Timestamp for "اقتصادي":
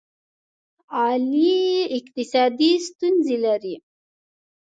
1.97-2.71